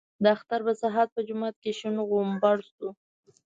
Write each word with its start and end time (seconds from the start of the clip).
د 0.23 0.25
اختر 0.35 0.59
په 0.67 0.73
سهار 0.81 1.07
په 1.15 1.19
جومات 1.27 1.55
کې 1.63 1.71
شین 1.79 1.95
غومبر 2.09 2.57
جوړ 2.61 2.69
شو. 2.75 2.89